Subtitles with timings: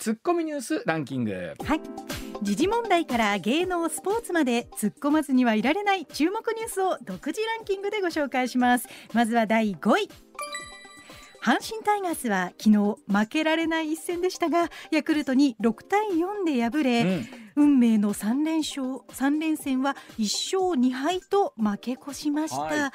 [0.00, 1.52] ツッコミニュースランキング。
[1.62, 1.80] はい。
[2.40, 8.88] 時事問題から芸能スポーツまで突っ込まずにはいられない注目ニュースを独自ランキングでご紹介します。
[9.12, 10.08] まずは第5位。
[11.42, 17.28] 阪神タイガースは昨日負けられない一戦でしたがヤクルトに6対4で敗れ、うん。
[17.56, 22.90] 運命の3連勝3連戦は1勝2敗と負け越しました、はい、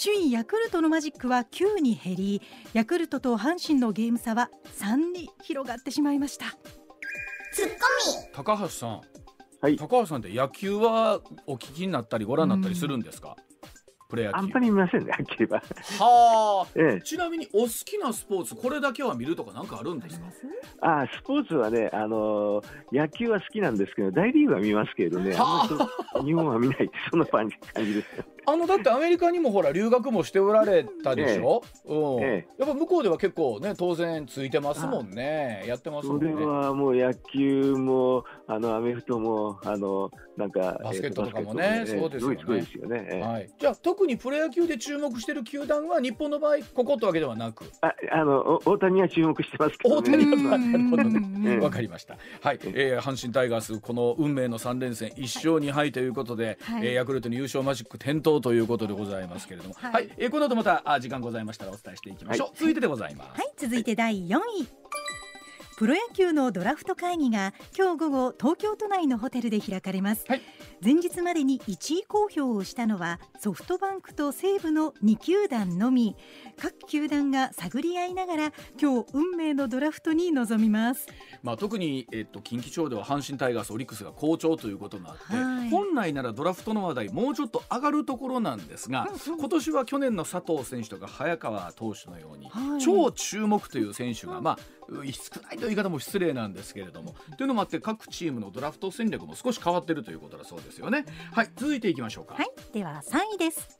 [0.00, 2.42] 首位ヤクルトのマジックは9に減り
[2.72, 6.46] ヤクルトと阪神のゲーム差は3に広がってしまいました。
[7.52, 7.76] ツッコミ。
[8.34, 9.00] 高橋さん、
[9.60, 13.36] はい、高橋さんって野球はお聞きになったりご覧になったりするんですか、
[14.08, 14.38] プロ野球。
[14.38, 15.62] あんまり見ませんね、野球は。
[15.98, 20.26] はあ、ええ、ちなみにお好きなスポーツ、これだけは見るとか、なんかあるんですか？
[20.80, 25.32] あスポーツはね、あのー、野球は好きなんですけど、大リーグは見ますけどね、
[26.24, 27.56] 日本は見ない、そんな感じ
[27.94, 28.24] ですよ。
[28.48, 36.30] あのだってアメリカにもほら留学もしておられたでしょ、ええ、うん、え、やっぱ向こうでは結構ね当然ついてますもんねやってますもんね。
[36.32, 42.60] それはもう野球もあのアメフトもあのなんかバスケットとかもね、えー、そうですよね。
[42.60, 47.64] ですよね、はい、じゃあ特にプロ野球で注目している球団は日本の場合ここってわけではなく？
[47.80, 50.46] ああの大谷は注目してますけど、ね、大谷？
[50.46, 52.16] はなるほどねわかりました。
[52.40, 63.40] はい、えー、阪神タイガースこの運命の3連戦1勝2敗ということで、はい、えー、ヤクルトに優勝マジック点灯ということでございますざいますけれども、はい、はい、えー、この後またあ時間ございましたらお伝えしていきましょう、はい、続いてでございます。
[63.40, 63.52] はい。
[63.56, 64.40] 続いて第4位、
[65.76, 70.40] プロ野球のドラフト会議が今日午後東京都内のホテルで開かれます、はい、
[70.82, 76.16] 前日までに1位公表をしたのはソフトバンクと西武の2球団のみ。
[76.56, 81.06] 各球団が探り合いながら今日運命のドラフトに臨みます、
[81.42, 89.36] まあ、特に、えっと、近畿地方では阪神タイガースオリックスが好調ということもあって、はい、本来ならドラフトの話題もうちょっと上がるところなんですが、うんう。
[89.36, 101.04] ん、今年は去年の佐藤選手とか早川投手のように、はい、超注目という選手が、まあ、少ないという言い方も失礼なんですけれどもというのもあって各チームのドラフト戦略も少し変わっているということだそうですよね。
[101.32, 102.34] はい続いていきましょうか。
[102.34, 103.78] はいでは3位です。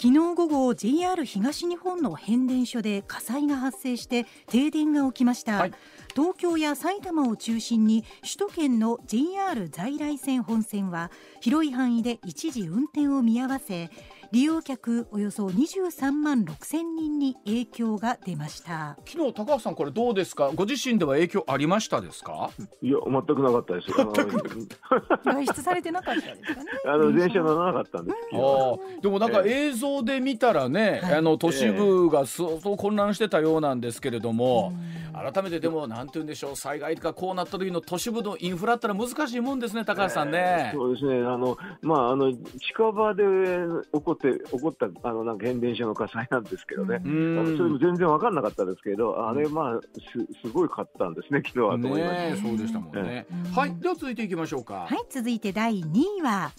[0.00, 5.72] 昨日午後 JR 東日本の変電所で火災が発生して停電が起きました、はい、
[6.14, 11.10] 東京や埼玉を中心に首都圏の JR 在来線本線は
[11.40, 13.90] 広い範囲で一時運転を見合わせ
[14.30, 18.98] 利用客およそ23万6千人に影響が出ました。
[19.06, 20.50] 昨日高橋さんこれどうですか？
[20.54, 22.50] ご自身では影響ありましたですか？
[22.82, 23.90] いや全くなかったです
[25.24, 26.66] 外出されてなかったですかね。
[26.84, 28.16] あの電車乗らなかったんです
[29.02, 41.16] でもなんか映像で見たらね、えー、あの都市部が相当混乱してたようなんですけれども、えー、改めてでもなんて言うんでしょう災害とかこうなった時の都市部のインフラったら難しいもんですね高橋さんね、えー、そうですね。
[41.26, 43.22] あのまああの近場で
[43.92, 49.80] 起こって起こったあのなんか変電所の火災なんですけどね、それも全然分かんなかったですけど、あれ、まあ
[50.12, 53.26] す、すごい買ったんですね、昨日はと思いましそうでしたもんね。
[53.54, 54.86] はい、では続いていきましょうか。
[54.88, 56.52] はい、続いて第2位は。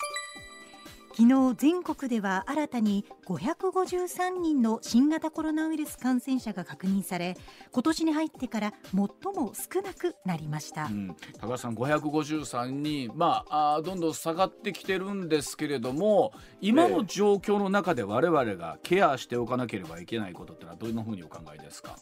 [1.20, 7.36] 昨日全国では新たに553人の新型コロナウイルス感染者が確認され
[7.74, 16.32] 今年に入ってから最も少なくなりました、うん、高橋さん553人、まあ、あどんどん下がってきてるんですけれども
[16.62, 21.98] 今の状況の中で我々がケアしておかなければいけないことってのはどんなふうにお考えですか？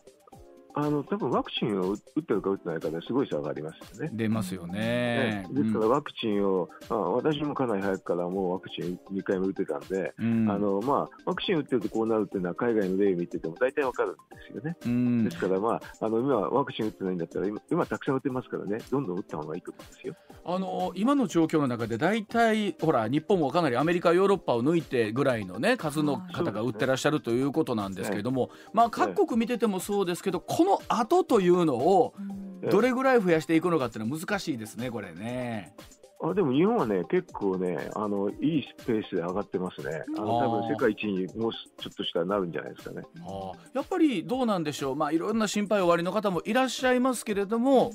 [0.77, 4.11] あの多分ワクチンを打ってるか打ってないかですごい差がありますよね。
[4.13, 4.73] 出ますよね。
[4.79, 14.17] ねですからワクチンを、まあ、私もかなり早くからもうワクチン2回目打ってたんで、うん、あのまあ、ワクチン打ってるとこうなるっていうのは海外の例を見てても大体わかるんで
[14.51, 14.77] すよね。
[14.85, 20.15] うん、ですから、まあ、あの今ワクチン打ってないんだったら今今たくさん打ってますからねどんどん打った方がいいと思うんですよ。
[20.45, 32.13] あの今の状況の中で大体ほら日本もかなりアメリカヨーロッパを抜いてぐらいのね数の方が打ってらっしゃるということなんですけれども、まあ各国見ててもそうですけどこの後というのを
[32.69, 35.73] どれぐらい増やしていくのかっていうのは難しいですね、これね。
[36.19, 43.05] あでも日本はね、結構ね、あのいいスペースで上がってますね、あの多分世界一にもうちょっとしたらなるんじゃないですかね。
[43.21, 47.91] あやっぱりどうなんでしょう、まあ、いろんな心配おありの方もいらっしゃいますけれども、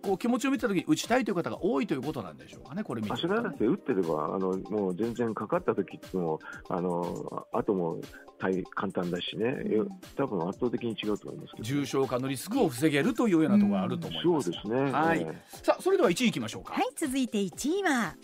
[0.00, 6.38] こう気持ちを見たときに打ちたいという方が多いということなんでしょうかね、これ見て、ね、それはだって打ってればあのもう全然かかった時っても
[6.68, 7.98] あの後も
[8.38, 16.74] 大簡単だしね、うん、多分圧倒的に違うと思いますけど、重症化のリスクを防げるというようなところがあると思います、うん、そうですね、はい、えー、さあそれでは1位いきましょうか。
[16.74, 18.14] はい続いて1位は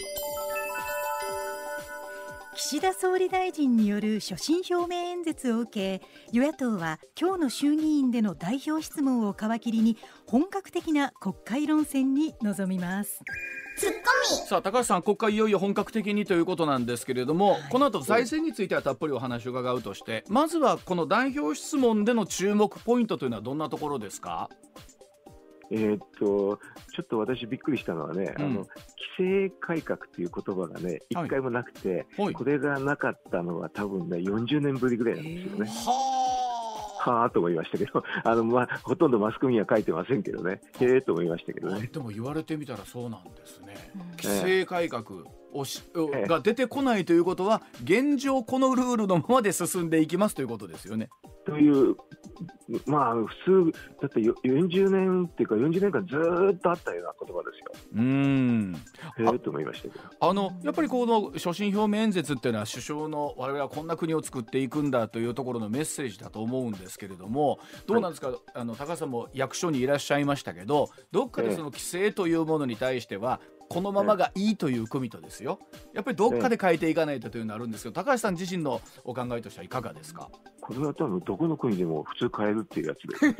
[2.60, 9.96] 岸田総理大臣による所信表明演説を受け与野党は今日の衆議院での代表質問を皮切りに
[10.26, 13.22] 本格的な国会論戦に臨みます。
[13.78, 13.96] ツッコ
[14.42, 14.48] ミ。
[14.48, 24.50] さあ高橋さん国会いよいよ本格的にということなんですけれども、はい、この後財政についてはたっぷりお話を伺うとしてまずはこの代表質問での注目ポイントというのはどんなところですか？
[25.70, 26.58] えー、っと
[26.94, 28.54] ちょっと私びっくりしたのはね、うん、あの
[29.16, 35.70] 規制改革という言葉がね一回もなくて、はい、これがなかったのは多分ね40年ぶりぐらいなんですよね。
[36.98, 37.30] はあ。
[37.30, 41.88] と思いましたけど、 あのまあ、ほとんどマスコミには書いてませんけどね、へえと思いましたけどね。
[41.92, 43.74] でも言われてみたらそうなんですね。
[44.20, 45.04] 規制改革
[45.52, 51.08] をし、が出てこないということは、現状このルールのままで進んでいきますということですよね。
[51.48, 51.96] という
[52.86, 56.16] まあ普通だって40年っていうか40年間ず
[56.54, 57.90] っとあったような言葉ですよ。
[57.96, 58.76] うん。
[59.16, 60.04] へえと思いましたけど。
[60.20, 75.58] あのやっぱりこの所信表明演説っていうのは首相の我々はこんな国を作っていくんだというところのメッセージだと思うんですけれどもどうなんですか、はい、あの高橋さんも役所にいらっしゃいましたけどどっかでその規制というものに対してはこのままがいいという組とですよ。
[75.92, 80.30] やっぱりどっかで変えていかないとというのがあるんですけど高橋さん自身のお考えとしてはいかがですか？
[80.60, 83.38] これは多分どこの国でも普通変えるっていうやつで。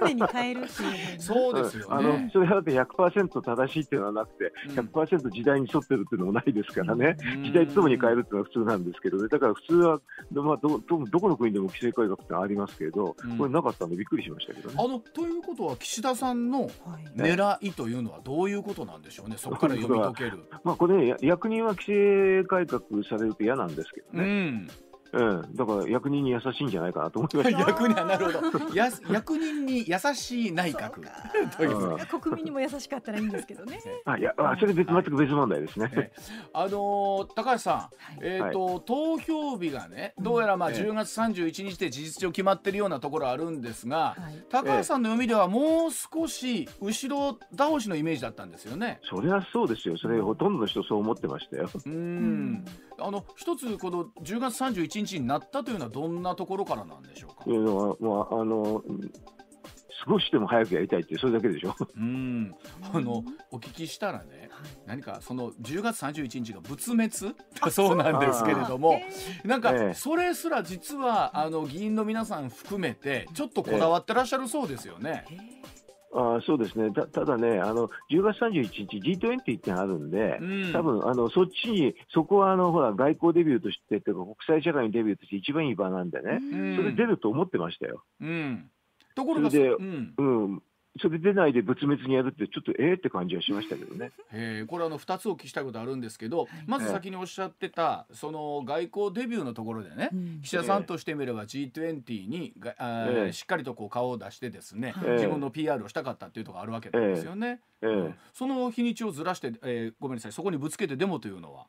[0.00, 9.28] 常に変えるっていう そうですよ、ね、あのそれはだって100%正しいっていうのはなくて100%時代に沿ってるっていうのもないですからね、うん、時代とともに変えるっていうのは普通なんですけどね。
[9.28, 14.76] だから普通は、まあ、どどどこの国でも規制改革ってありますけど、うん、これなかったんでびっくりしましたけどね。
[14.78, 16.68] あのということは岸田さんの
[17.16, 20.44] 狙いというのはどういうことなんでしょうね、そこから読み解ける。
[20.64, 24.24] まあこれ、役人は規制改革されると嫌なんですけどね。
[24.24, 24.68] うん
[25.16, 27.58] うん、だから役人に優しいんじゃないかなと思いました。
[27.66, 28.74] 役人なるほど。
[28.74, 31.06] や役人に優しい内閣。
[32.20, 33.80] 国民にも優しかったらいいんですけどね。
[34.04, 36.12] あいやあそれ別全く別問題ですね。
[36.52, 37.90] あのー、高橋さ
[38.20, 49.00] ん、えっ、ー、と、はい、投票日がねどうやらまあ10月31日で事実上決まってるようなところあるんですが、はい、高橋さんの読みではもう少し後ろ倒しのイメージだったんですよね。
[49.10, 49.96] そりゃそうですよ。
[49.96, 51.70] それほとんどの人そう思ってましたよ。
[51.86, 52.64] うん。
[52.98, 57.44] あの一つこの10月31日になったというのはどんなところからなんでしょうか？
[57.50, 58.82] いやまああの
[60.08, 61.74] 少しでも早くやりたいってそれだけでしょ。
[61.96, 62.54] うん。
[62.92, 64.50] あのお聞きしたらね、
[64.86, 67.34] 何かその10月31日が仏滅？
[67.60, 69.00] だそうなんですけれども、
[69.44, 75.24] なんかそれすら実はあの議員の皆さん含めてちょっとこだわってらっしゃるそうですよね。
[76.18, 76.90] あそうですね。
[76.92, 88.02] たただね、あの10月31日、G20 ってあるんで、うん、多分あのそっちに、そこはあのほら外交デビューとしてというか、国際社会にデビューとして一番いい場なんでね、うん、それ出ると思ってましたよ。
[88.22, 88.70] うん、
[89.14, 90.62] ところがで、うん、うん、
[91.00, 94.12] それ出ないで仏滅にやるってちょっとええって感じはしましたけどね。
[94.32, 100.10] えこれあの2つお聞きしたいことあるんですけど、まず先におっしゃってたその外交デビューのところでね、
[100.42, 107.60] 岸田さんとしてみれば G20 にが、あしっかりとこう顔を出してですね、自分の PR をしたかったっていうところあるわけなんですよね。
[108.32, 111.66] その日にちをずらして、えー、ごめんなさいそこにぶつけてデモというのは？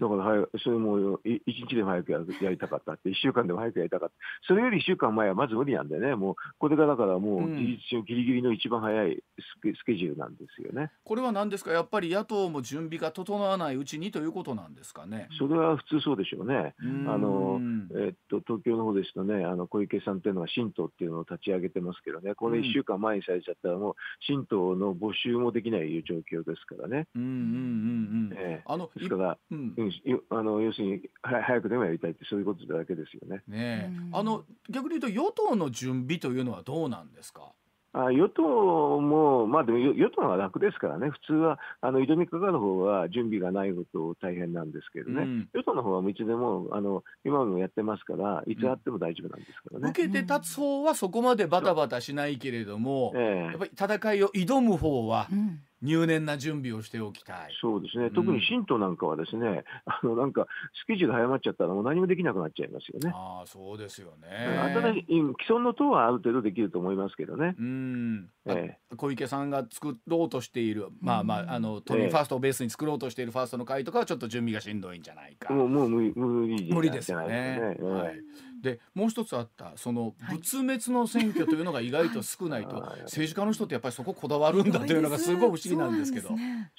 [0.00, 4.14] だから早それも一日でも早くややりたかったって、 1週間でも早くやりたかった、
[4.46, 10.90] それより1週間前はまず無理なんでね、もうこれがだからもう事実上、ぎりぎりの一番早いスケスケジュールなんですよね。
[11.04, 15.28] これは何ですか、やっぱり野党も準備が整わないうちにということなんですかね。
[15.38, 16.74] それは普通そうでしょうね。
[17.06, 17.60] あの
[17.94, 27.06] えっと東京の方ですとね、あの小池さんっていうのは新党っていうのを立ち上げてますけどね、これ1週間前にされちゃったら、もう新党の募集もできない状況ですからね。
[27.14, 27.22] うん。
[27.22, 27.28] うん。
[27.28, 28.30] うん。
[28.30, 28.36] うん。
[28.36, 29.71] えー、あのですから、うん、
[30.30, 33.42] あのの要するに早くでもやりたいってそういうことだけですよね。
[33.46, 37.52] ねあの逆に言うと与党の準備というのはどうなんですか？
[37.94, 38.42] あ与党
[39.00, 57.36] も、まあ、でも与党は楽ですからね、普通はあの挑みかかる方は準備がないこと大変なんですけどね、うん、与党の方はいつでもあの今もやってますから、いつあっても大丈夫なんですからね、受けて立つ方はそこまでバタバタしないけれども、やっぱり戦いを挑む方は、うん入念な準備をしておきたい。
[57.60, 60.46] そうですね、特に新党なんかはですね、あのなんか
[60.82, 63.12] スケジュール早まっちゃったら、もう何もできなくなっちゃいますよね。
[63.14, 64.28] あそうですよね。
[64.74, 67.54] 新しい既存の党はある程度できると思いますけどね。
[67.58, 68.30] うん。
[68.46, 75.52] ええ、小池さんが作ろうとしている、まあまあ、あの都民ファーストをベースに作ろうとしているファーストの会とかは、ちょっと準備がしんどいんじゃないか。
[75.52, 77.76] もうもう無理無理無理ですよね。
[77.80, 86.30] はいでもう一つあったその仏滅の選挙というのが意外と少ないと、 はい、政治家の人ってやっぱりそここだわるんだというのがすごい不思議なんですけど。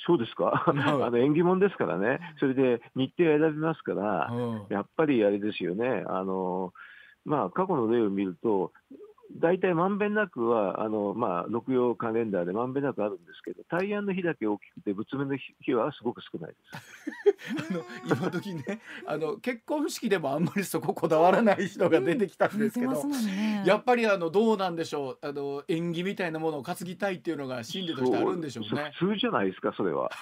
[0.05, 0.63] そうですか。
[0.65, 2.19] あの縁起物ですからね。
[2.39, 6.03] それで日程を選びますから、うん、やっぱりあれですよね。
[6.07, 6.73] あの
[7.25, 8.71] まあ過去の例を見ると
[9.31, 16.61] 大体まんべんなくは、あのまあ、六曜カレンダーでまんべんなくあるんですけど、大安の日だけ大きくて、仏滅の日はすごく少ないです。
[17.71, 25.27] あの今時ねあの、結婚式でもあんまりそここだわらない人が出てきたんですけど、ね、やっぱりあのどうなんでしょう？
[25.27, 28.91] あの、縁起みたいなものを担ぎたいっていうのが心理としてあるんでしょうね。
[28.99, 30.11] 普通じゃないですか、それは。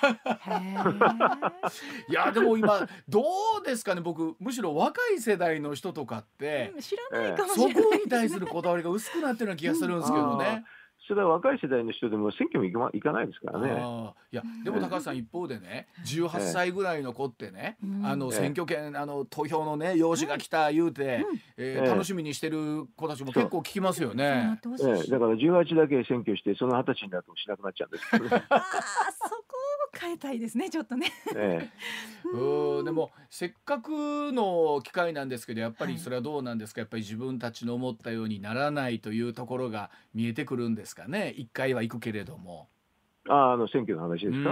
[2.07, 3.23] いや、でも今、ど
[3.61, 10.65] うですかね、僕、むしろ若い世代の人とかって、知らないかもしれない、ね、そこに対するこだわりが薄くなってるような気がするんですけどね。
[11.07, 14.13] それは若い世代の人でも選挙も行か行かないですからね。
[14.31, 21.25] いやでも高橋さん一方でね18歳ぐらいの子ってね、あの選挙権あの投票のね用紙が来た言うて、
[21.57, 24.59] えー、楽しみにしてる子たちも結構聞きますよね。
[24.63, 28.43] ええ、だから18だけ選挙してその20歳になるとしなくなっちゃうんですけどね。
[29.97, 31.07] 変えたいですねちょっとね。
[31.35, 31.69] え
[32.25, 33.89] え、 うんでもせっかく
[34.31, 36.81] の機会なんですけどやっぱりそれはどうなんですか？
[36.81, 41.33] やっぱり自分たちの思ったようにならないというところが見えてくるんですかね？
[41.37, 42.67] 一回は行くけれども。
[43.27, 44.51] ああの選挙の話ですか？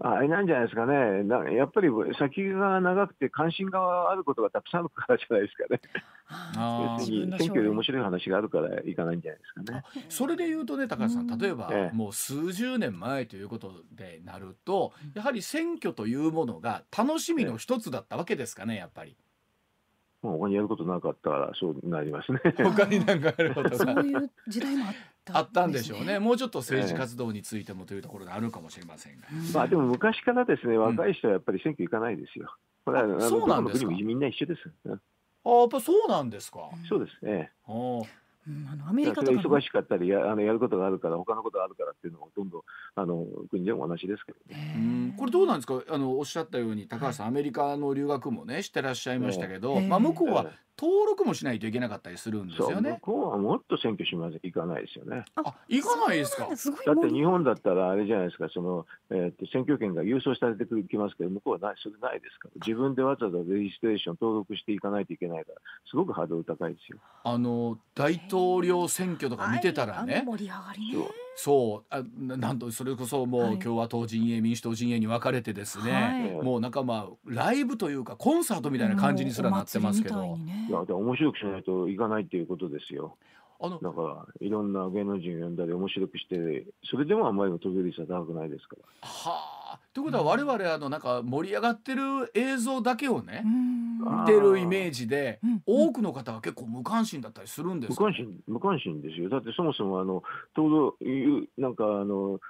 [0.00, 1.88] あれなんじゃないですかね、なやっぱり
[2.18, 5.80] 先が長くて関心があることがたくさんあるからじゃないですかね。
[6.98, 9.84] 別に選挙で面白い話があるからいかないんじゃないですかね。
[10.08, 19.16] それで言うとね高橋さん例えば、もう数十年前ということでなるとやはり選挙というものが楽しみの一つだったわけですかねやっぱり。
[20.22, 22.40] もう他にやることなかったらそうなりますね。
[22.56, 26.18] 他になんかやることそういう時代もあったあったんでしょうね。
[26.18, 29.26] もうちょっと政治活動についてもというところがあるかもしれませんが。
[29.52, 32.54] まあでも昔からですね若い人はやっぱり選挙行かないですよ。
[32.84, 33.90] これはあのそうなんですか。
[33.90, 34.60] みんな一緒です。
[34.86, 34.94] あや
[35.64, 36.70] っぱそうなんですか。
[36.88, 37.50] そうですね。
[38.48, 42.64] うん、あのアメリカとか忙しかったりやあのやることがあるから他のことがあるからっていうのはほとんど
[42.94, 45.14] あの国でも同じですけどね。
[45.18, 45.82] これどうなんですか？
[45.88, 50.46] あのおっしゃったように高橋さん、はい、アメリカの留学もねしてらっしゃいましたけど、まあ、向こうは
[50.78, 52.92] 登録もしないといけなかったりするんですよね。
[52.92, 55.24] 向こうはもっと選挙しません行かないですよね。
[55.36, 56.46] あ行かないですか？
[56.46, 66.98] だって日本だったらあれじゃないですかその、えー、と選挙権が郵送されてきますけど向こうはないそれないですから自分でわざわざレジストレーション登録していかないといけないからすごくハードル高いですよ。
[67.24, 70.22] あの大統領選挙とか見てたらね。
[70.26, 71.04] 盛り上がりね。
[71.38, 83.16] そうあなんとそれこそもう共和党陣営民主党陣営に分かれてですね、はい、もうなんかまあライブというかコンサートみたいな感じにすらなってますけど、ね、いや面白くしないといかないっていうことですよ。
[83.60, 89.08] あのだからいろんな芸能人を呼んだり面白くしてそれでもあんまりの投票率は高くないですから。
[89.08, 89.65] はあ
[89.96, 93.42] ということは我々あのなんか盛り上がってる映像だけをね
[93.98, 99.30] 見てるイメージで多くの方は結構無関心だったりするんです無関心無関心ですよ。
[99.30, 100.22] だってそもそもあの
[100.54, 100.96] 投
[101.56, 102.40] なんかあの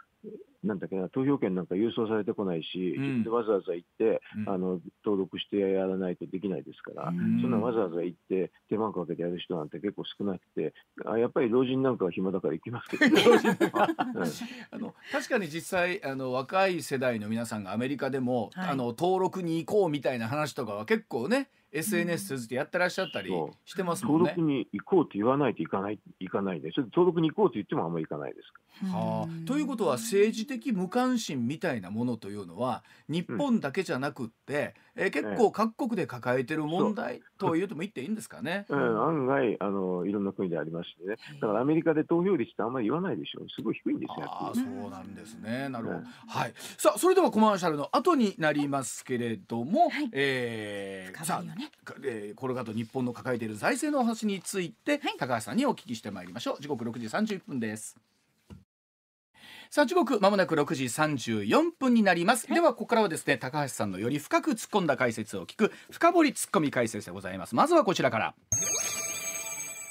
[0.66, 13.22] なんだっけな投票権なんか郵送されてこないし、うん、わざわざ行って、うん、あの登録してやらないとできないですから、うん、そんなわざわざ行って手間かけてやる人なんて結構少なくてあやっぱり老人なんかは暇だから行きますけど、ね。
[14.70, 23.30] あの確かに実際あの若い世代の皆さんがアメリカでも、はい、あの登録に行こうみたいな話とかは結構ね SNS 通じてやってらっしゃったり
[23.64, 24.30] してますもんね。
[24.30, 28.52] 登録に行こうって言わないといかない行かないで、それ登録に行こうと言ってもあんまり行かないです。
[28.84, 37.22] はあ、ということは政治的無関心みたいなものというのは日本だけじゃなくって、うん、え結構各国で抱えてる問題？
[37.38, 38.66] と言っても言っていいんですかね。
[38.68, 41.16] うん、案外あのいろんな国でありますしね。
[41.40, 43.46] だからアメリカで投票率ってあんまり言わないでしょう。
[43.48, 44.26] すごい低いんですよ。
[44.28, 45.68] あそうなんですね。
[45.68, 46.00] なるほど。
[46.28, 46.54] はい。
[46.78, 51.70] さあそれではコマーシャルの後になりますけれども、はい、えー、さあ、ね、
[52.04, 56.62] えー、これがと日本の抱えている財政の話について、はい、高橋さんにお聞きしてまいりましょう。
[56.62, 57.96] 時刻6時31分です。
[59.70, 67.54] さあ時刻まもなく6時34分になります、はい、ではここからはですね高橋さんのより深く突っ込んだ解説を聞く深掘り突っ込み解説でございます。
[67.54, 68.34] まずはこちらから。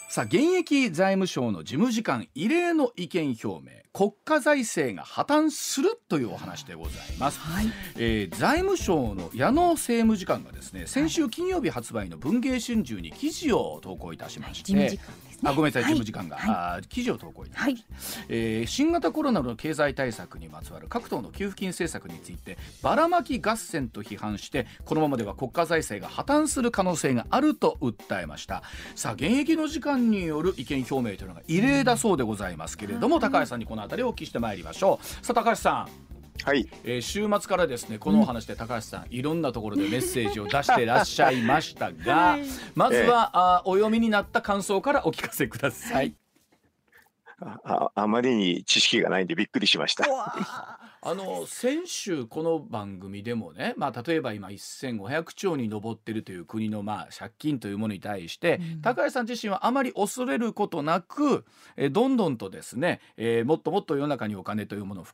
[0.09, 3.85] さあ現役財務省の事務次官異例の意見表明。
[3.95, 7.67] 国家財政が破綻するというお話でございます、はい、
[7.97, 14.99] えー、財務省の矢野政務次官がですね先週金曜日発売の文藝春秋に記事を投稿いたしまして、はい
[15.43, 28.63] あごめんなさい、事務時間が、はい、記事を投稿いたしました、はい、えー、新型コロナの経済対策にまつわる各党の給付金政策についてばらまき合戦と批判してこのままでは国家財政が破綻する可能性があると訴えました。
[28.95, 35.25] さあ現役の時間による意見表明というのが異例だそうでございますけれども、高橋さんにこの辺りをお聞きしてまいりましょう。
[35.25, 46.15] さあ高橋さんはい、えー、週末からですねこのお話で高橋さん、いろんなところでメッセージを出してらっしゃいましたが、 はい、まずは、えー、あお読みになった感想からお聞かせください。
[47.37, 50.74] ああまりに知識がないんでびっくりしました。
[51.07, 61.45] あの先週この番組でもね、まあ、例えば今1500兆に上ってるという国のまあ借金というものに対して、うん、高橋さん自身はあまり恐れることなく
[61.77, 65.05] えどんどんとですね、えー、もっともっと世の中にお金というものを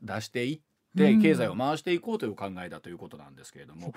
[0.00, 3.92] 出していってって経済を回していこうという考えだということなんですけれども、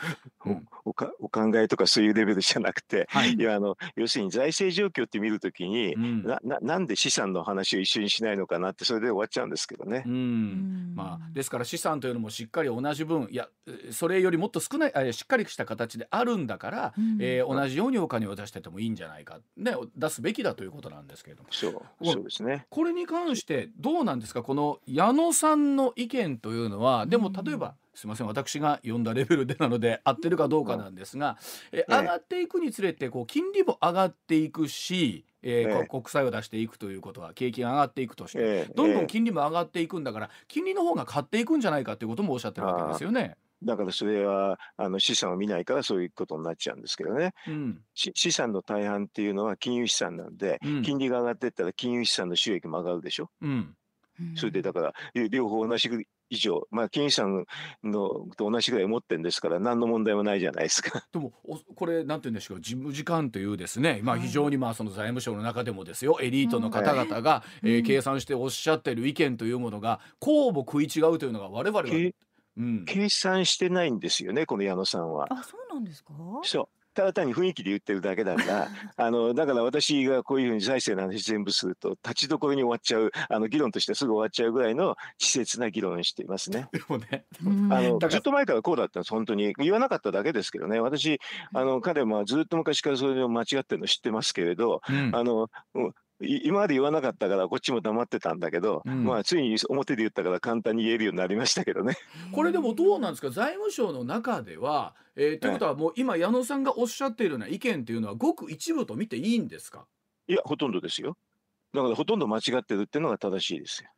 [0.45, 10.03] うん、おかお考えとかそういうレベルじゃなくて、はい、いやあの要するに財政状況って見るときに、うん、なななんで資産の話を一緒にしないのかなってそれで終わっちゃうんですけどね。
[10.05, 10.93] うん。
[10.95, 13.47] まあ、ですから資産というのもしっかり同じ分いや
[13.91, 21.49] それよりもっと少ないしっかりした形であるんだから、うん、えー、同じようにお金を出しててもいいんじゃないか、ね、出すべきだということなんですけれども。
[21.51, 22.65] そうそうですね。
[22.69, 24.41] これに関してどうなんですか？
[24.41, 31.37] この矢野さんの意見というのはでも例えば、すみません私が読んだレベルでなので 合ってるかどうかなんですが、
[31.71, 43.37] え上がっていくにつれてこう金利も上がっていくし、えー国債を出していくということは景気が上がっていくとして、どんどん金利も上がっていくんだから金利の方が買っていくんじゃないかということもおっしゃってるわけですよね。
[43.63, 53.31] だからそれはあの資産を見ないからそういうことになっちゃうんですけどね、うん、資産の大半っていうのは金融資産なんで、うん、金利が上がっていったら金融資産の収益も上がるでしょ。
[53.41, 53.75] うん、
[54.35, 54.93] それでだから
[55.29, 55.89] 両方同じ
[56.29, 57.45] 以上、まあ、金融資産
[57.83, 61.05] のと同じぐらい持ってるんですから何の問題もないじゃないですか。
[61.11, 61.31] でも
[61.75, 72.11] これなんて言うんでしょう事務次官というですね、まあ、非常にまあその財務省の中でもですよエリートの方々が、えー、計算しておっしゃってる意見というものがこうも食い違うというのが我々は
[72.57, 75.27] うん、計算してないんですよね、この矢野さんは。
[75.29, 76.13] あ、そうなんですか？
[76.43, 76.76] そう。
[76.97, 86.69] ただ単に雰囲気で言ってるだけだから あのだから私がこういうふうに財政の話全部すると立ちどころに終わっちゃうあの議論としてすぐ終わっちゃうぐらいの稚拙な議論をしていますね。
[86.71, 87.25] でもね
[87.69, 89.53] あのずっと前からこうだったんです本当に。
[89.59, 91.19] 言わなかっただけですけどね私
[91.53, 95.49] あの彼もずっと昔からそれを間違ってるの知ってますけれど、うん、あの
[96.19, 101.95] 今まで言わなかったからこっちも黙ってたんだけど、うん、まあついに表で言ったから簡単に言えるようになりましたけどね。
[102.31, 103.29] これでもどうなんですか？
[103.29, 109.85] 財務省の中では、えー、ということはもう今矢野さんがおっしゃっているような意見っていうのはごく一部と見ていいんですか？
[110.27, 111.17] いやほとんどですよ。
[111.73, 113.89] だからほとんど間違ってるっていうのが正しいですよ。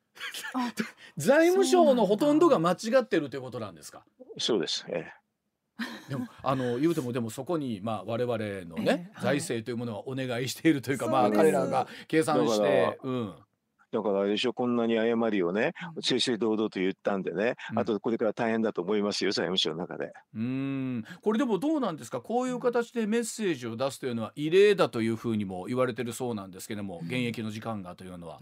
[1.16, 4.04] 財務省のほとんどが間違ってるということなんですか？
[4.38, 4.86] そうです。
[4.90, 5.19] ええ
[6.08, 13.34] でもあの言うてもでもそこにまあ我々のね、財政というものはお願いしているというかまあ彼らが計算して、うん、
[13.92, 20.12] だからあれでしょこんなに誤りをね正々堂々と言ったんでね、あとこれから大変だと思いますよ財務省の中で。
[20.36, 21.06] うん。
[21.22, 22.22] これでもどうなんですか？
[22.22, 28.40] こういう形でメッセージを出すというのは異例だというふうにも言われてるそうなんですけども、現役の時間がというのは。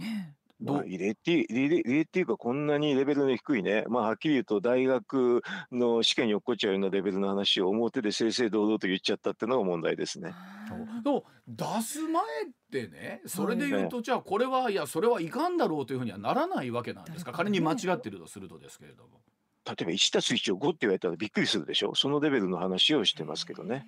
[0.59, 10.33] まあ、入れって入れ入れっていうかこんなにレベルの低いね、まあ、はっきり言うと大学の試験に落っこっちゃうようなレベルの話を表で正々堂々と言っちゃったっていうのが問題ですね。
[11.03, 12.25] でも出す前っ
[12.71, 17.33] てねそれで言うと、じゃあこれはいやそれはいかんだろうというふうにはならないわけなんですか？
[17.33, 19.21] 仮に間違ってるとするとですけれども。
[19.67, 21.93] 例えば1たす1を5って言われたらびっくりするでしょ？
[21.93, 23.85] そのレベルの話をしてますけどね。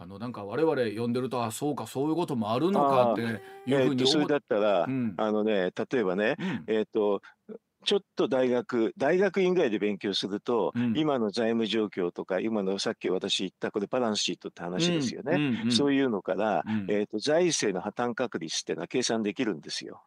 [0.00, 7.22] あのなんか我々読んでるとあそうかそういうこともあるのかっていうふうに思って、それだったら、うん、あのね例えばね、うん、えっ、ー、と
[7.84, 20.02] ちょっと大学大学院外で勉強すると、うん、今の財務状況とか今のさっき私言ったこれバランスシートって話ですよね、うんうんうん、そういうのから、えーと、財政の破綻確率っていうのは計算できるんですよ。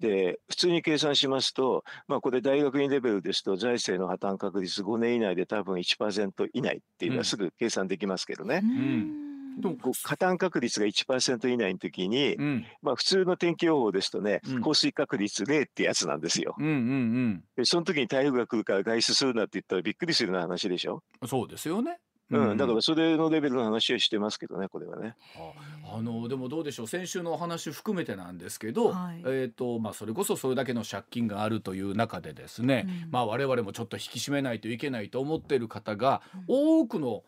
[0.00, 8.62] で普通に計算しますと、まあ、これ大学院レベルですと財政の破綻確率5年以内で多分1%以内っていうのはすぐ計算できますけどね。
[8.64, 16.54] うんでも加担確率が1%以内の時に、うん、まあ普通の天気予報ですとね、うん、降水確率0ってやつなんですよ。
[16.58, 21.02] うんうんうん、でその時に台風が来るから外出するなって言ったらびっくりするような話でしょ。
[21.26, 21.98] そうですよね。
[22.30, 25.16] うん、だからそれのレベルの話をしてますけどね、これはね。
[25.36, 25.96] あ。
[25.96, 37.24] あのでもどうでしょう、先週のお話含めてなんですけど、はい、えっ、とまあそれこそそれだけの借金があるという中でですね、うん、まあ我々もちょっと引き締めないといけないと思っている方が多くの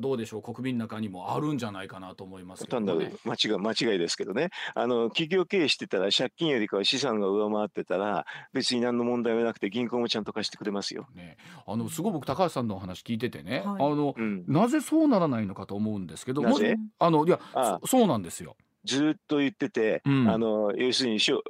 [0.00, 4.50] どうでしょう国民の中にもあるんじゃないかなと思いますけど、ね、間違い間違いですけどね。
[4.74, 11.08] あの企業経営してたら借金よりかは資産が上回ってたら別に何の問題はなくて銀行もちゃんと貸してくれますよ。
[11.14, 16.76] ね、あのすごく高橋さんのお話聞いててね、はい、あの、うん、なぜそうならないのかと思うんですけどなぜ？
[16.98, 17.40] あのいや
[17.84, 18.56] そうなんですよ。
[18.84, 21.42] ずっと言ってて、うん、あの要するにしょ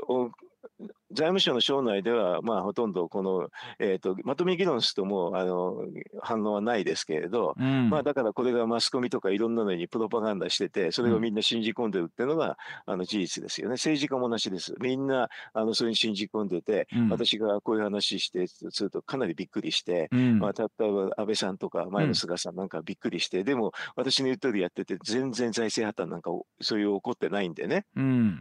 [1.17, 3.49] 財務省の省内では、まあ、ほとんどこの、
[3.79, 5.85] えーと、まとめ議論するともうあの
[6.21, 13.75] 反応はないですけれど、うん、まあ、だからこれがマスコミとかいろんなのにプロパガンダしててそれをみんな信じ込んでるっていうのが、うん、あの事実ですよね。
[13.75, 14.75] 政治家も同じです。
[14.81, 27.85] みんなあのそれに信じ込んでて、うん、私がこういう話してするとかなりびっくりして、まあ、例えば安倍さんとか前の菅さんなんかびっくりして、でも私の言った通りやってて全然財政破綻なんかそういう起こってないんでね、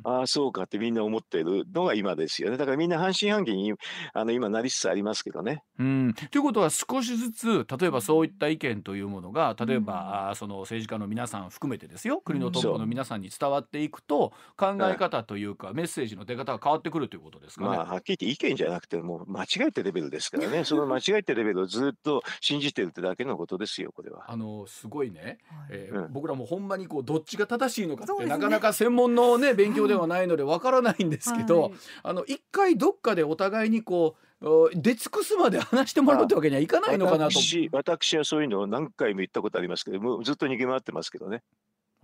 [0.03, 2.57] ああそうかってみんな思ってるのが今ですよね。
[2.65, 3.73] だからみんな半信半疑に
[4.13, 5.63] あの今なりつつありますけどね。
[5.79, 12.21] うん、ということは少しずつ例えばそういった意見というものが例えば、うん、その政治家の皆さん含めてですよ。
[12.21, 17.77] 国のトップの皆さんに伝わっていくと、考え方というか、メッセージの出方が変わってくるということですかね。
[17.77, 20.63] まあ、はっきり言って意見じゃなくてもう間違えてレベルですからね。
[20.65, 24.31] その間違えてレベルをずっと信じてるってだけのことですよこれは。
[24.31, 31.71] あのすごいね、えー、うん、僕らもほんまにこうどっちが正しいのかって、ね、なかなか専門のね勉強ではないのでわからないんですけど、はい、
[32.03, 41.43] あの一回どっかでお互いにこう出尽くすまで話してもらうってわけにはいかないのかなと私私はそういうのを何回も言ったことありますけどもずっと逃げ回ってますけどね。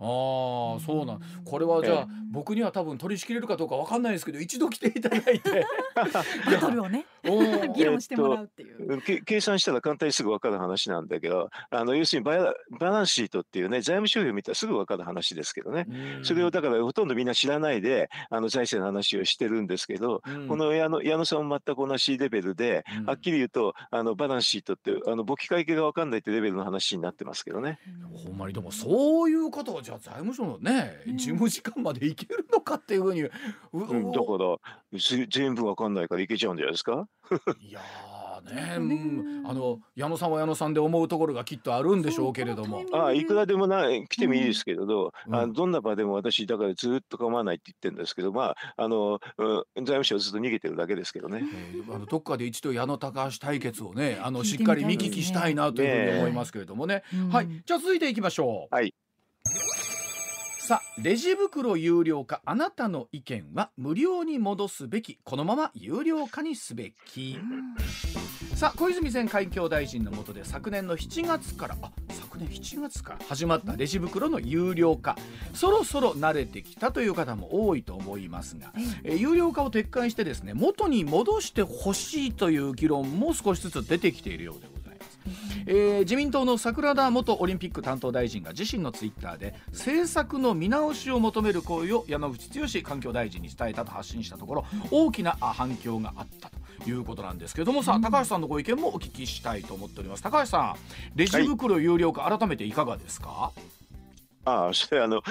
[0.02, 1.20] ああそうなん。
[1.44, 5.64] これはじゃあ僕には多分取り仕切れるかどうかわかんないですけど一度来ていただいて。
[5.94, 7.06] バトルをね
[7.76, 15.86] 議論してもらうっていう、えっと、計算したら簡単にすぐ分かる話なんだけどあの要するにバラバランスシートっていうね財務諸表を見たらすぐ分かる話ですけどね。
[16.22, 27.78] それをだからほとんどみんな知らないであの財政の話をしてるんですけど、この矢野矢野さんも全く同じレベルで、はっきり言うとあのバランスシートってあの簿記会計が分かんないってレベルの話になってますけどね。
[28.12, 37.08] ほんまにでもそういうことをじゃあ財務省のね、事務時間までいけるのかっていうふうに、うん、だから全部わかんないからいけちゃうんじゃないですか？
[37.60, 37.80] いや
[38.50, 42.84] ね、うん、あの矢野さんは矢野さんで思うところがきっとあるんでしょうけれども。
[42.92, 51.42] ああいくらでもな来てもいいですけれど、うん、あどんな場でも私だからずっと構わないって言ってるんですけど、まああの、うん、財務省ずっと逃げてるだけですけどね。
[51.74, 57.02] えー、あのどっかで一度矢野高橋対決をね、あのしっかり見聞きしたいなというふうに思いますけれどもね。
[57.12, 58.74] ねはい、じゃあ続いていきましょう。
[58.74, 58.94] はい。
[60.64, 65.18] さあレジ袋有料化あなたの意見は無料に戻すべき。
[65.24, 67.36] このまま有料化にすべき。
[68.54, 75.16] さあ小泉前環境大臣の下で昨年の7月からあ昨年7月から始まったレジ袋の有料化。
[75.52, 78.72] そろそろ慣れてきたという方も多いと思いますが、
[79.02, 84.81] え有料化を撤回してですね元に戻してほしいという議論も少しずつ出てきているようでございます。
[85.66, 96.50] えー、自民党の桜田元オリンピック担当大臣が自身のツイッターで政策の見直しを求める声を山口剛環境大臣に伝えたと発信したところ大きな反響があった
[96.84, 100.22] ということなんですけどもさあ高橋さんのご意見もお聞きしたいと思っております。
[100.22, 100.76] 高橋さん
[101.14, 103.52] レジ袋有料化、改めていかがですか？
[104.44, 105.22] ああそれあの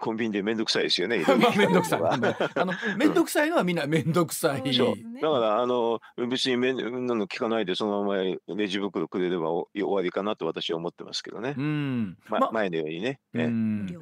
[0.00, 1.22] コンビニで面倒くさいですよね。
[1.28, 2.00] まあ面倒くさい。
[2.02, 2.16] あ
[2.64, 4.62] の面倒くさいのはみんな面倒くさい。
[4.62, 11.54] だからあの別に面なの聞かないでそのままレジ袋くれれば終わりかなと私は思ってますけどね。
[11.56, 12.16] うん。
[12.28, 13.20] ま、ま、前のようにね。
[13.34, 13.98] ね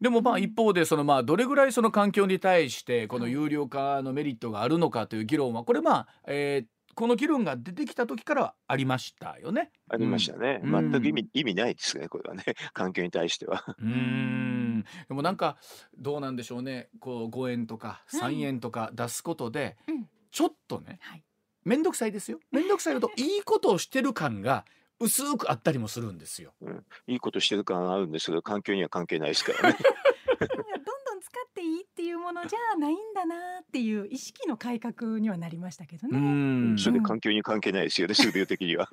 [0.00, 9.70] でもまあ一方でそのまあどれぐらいその環境に対してこの有料化のメリットがあるのかという議論はこれまあえーこの議論が出てきた時からはありましたよね。
[9.88, 10.60] ありましたね。
[10.62, 13.76] うん、全く意味意味ないですね、これはね、 環境に対しては。
[13.78, 14.84] うん。
[15.08, 15.56] でもなんか
[15.96, 20.98] どうなんでしょうね、こう5円とか3円とか出すことで、うん、ちょっとね、
[21.64, 22.40] 面倒、はい、くさいですよ。
[22.50, 24.64] 面倒くさいのと いいことをしてる感が
[25.00, 26.54] 薄くあったりもするんですよ。
[26.60, 29.78] うん、いいことしてる感あるんですけど、環境には関係ないですからね。
[31.64, 36.18] いいっていうものじゃないんだなっていう意識の改革にはなりましたけどね。
[36.18, 38.88] うんそれ環境に関係ないですよね、数秒的には。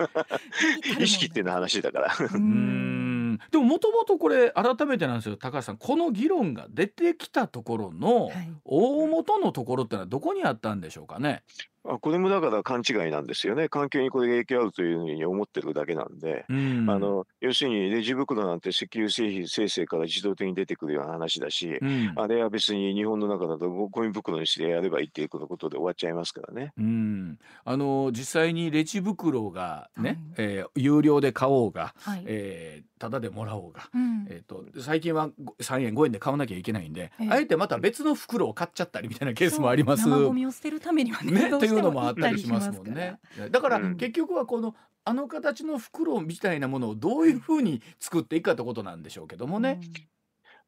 [0.99, 2.15] 意識っていうの話だから。
[2.33, 8.29] うんでももともとこれ改めてなんですよ高橋さんこの議論が出てきたところの
[8.65, 11.43] 大元のところってのはどこにあったんでしょうかね？
[11.87, 26.73] あこれもだから勘違いなんですよね、環境にこれが影響あるというふうに思ってるだけなんで、うん、あの要するにレジ袋なんて石油製品生成から自動的に出てくるような話だし、うん、あれは別に日本の中だとゴミ袋にしてやればいいっていうことで終わっちゃいますからね。
[26.77, 40.07] うん、あの実際にレジ袋がね、はい、えー、有料で買おうが、はい、えー、ただでもらおうが、うん、えーと、最近は3円5円で買わなきゃいけないんで、えー、あえてまた別の袋を買っちゃったりみたいなケースもあります。
[40.07, 43.19] 生ゴミを捨てるためにはねねいうのもあったりしますもんね。
[43.49, 49.79] だから結局はこのあの形の袋みたいなものをどういうふうに作っていくかってことなんでしょうけどもね。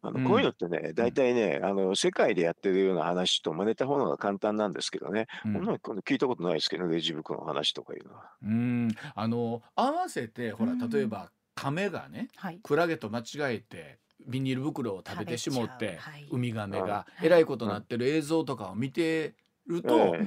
[0.05, 8.31] あのこういうのってね、大体ね、あの世界でやってるような話と真似た方が簡単なんですけどね、こんなの聞いたことないですけど、レジ袋の話とかいうのは。
[8.43, 8.89] うん。
[9.15, 12.27] あの合わせてほら例えば亀がね、
[12.63, 15.99] クラゲと間違えてビニール袋を食べてしもって、
[16.31, 19.35] ウミガメがえらいことになってる映像とかを見て
[19.67, 20.17] ると、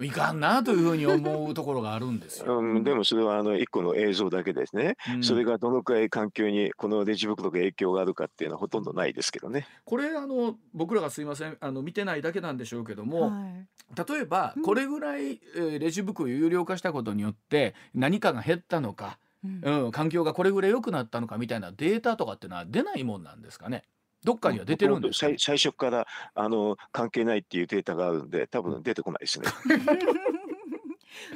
[0.00, 2.58] いかんなというふうに思うところがあるんですよ。
[2.58, 9.68] うん、でもそれはあの一個の映像だけですね、うん、それがどのくらい環境にこのレジ袋が影響があるかっていうのはほとんどないですけどね。
[9.84, 23.84] これあの僕らがすいませんあの見てないだけなんでしょうけども、はい、例えばこれぐらい、えー、レジ袋有料化したことによって何かが減ったのか、うん、うん、環境がこれぐらい良くなったのかみたいなデータとかっていうのは出ないもんなんですかね。
[24.24, 29.46] どっかには出てるんです最初からあの関係ないっていうデータがあるんで多分出てこないですね。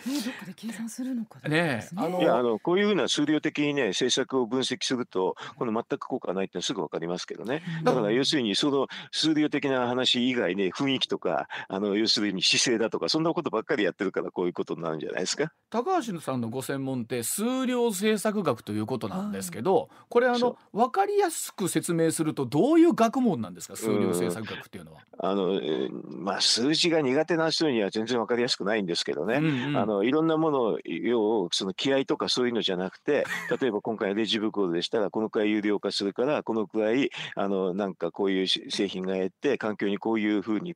[0.07, 1.49] ね、どっかで計算するのかね。
[1.49, 7.63] ねあのいやあのこういうふうな数量的にね政策を分析するとこの全く効果がないってすぐわかりますけどね。
[7.85, 15.53] だから要するにその数量的な話以外に雰囲気とかあの要するに姿勢だとかそんなことばっかりやってるからこういうことになるんじゃないですか？
[15.71, 23.77] 高橋さんのご専門って数量政策学ということなんですけど、これあのわかりやすく説明するとどういう学問なんですか？
[23.77, 25.01] 数量政策学っていうのは。
[25.21, 29.37] あの、えー、まあ数字が苦手な人には全然わかりやすくないんですけどね。
[29.37, 33.25] うんうん、あのいろんなものを要その気合とかそういうのじゃなくて
[33.61, 40.75] 例えば今回レジ袋でしたらこのくらい有料化するからこのくらいあのなんかこういう製品がやって環境にこういうふうに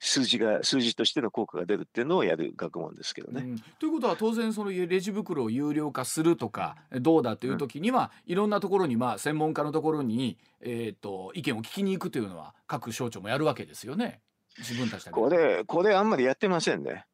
[0.00, 3.42] 数字が数字としての効果が出るっていうのをやる学問ですけどね。
[3.42, 14.20] うん、ということは当然そのレジ袋を有料化するとかどうだという時には、うん、いろんなところにまあ専門家のところに、えーと、と意見を聞きに行くというのは各省庁もやるわけですよね。
[14.58, 17.06] 自分たちこれこれあんまりやってませんね。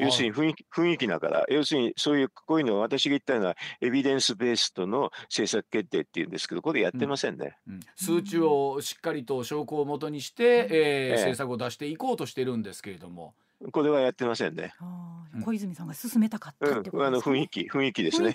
[0.00, 7.74] 要するに雰囲気雰囲気だから、要するにそういうこういうのを私が言ったようなエビデンスベースとの政策決定っていうんですけど、これやってませんね、うん。
[7.74, 13.34] うん、数値をしっかりと証拠をもとにして、えー、政策を出していこうとしてるんですけれども。
[13.72, 14.74] これはやってませんね。
[15.42, 18.34] 小泉さんが進めたかったってこと、ねうん、あの雰囲気雰囲気ですね。